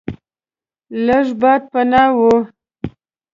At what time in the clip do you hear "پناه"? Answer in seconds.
1.71-2.11